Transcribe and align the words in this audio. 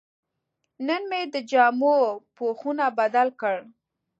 نن 0.87 1.01
مې 1.09 1.21
د 1.33 1.35
جامو 1.51 1.95
پوښونه 2.35 2.85
بدل 2.99 3.27
کړل. 3.39 3.63